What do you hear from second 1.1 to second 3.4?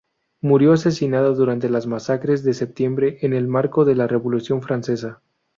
durante las masacres de septiembre en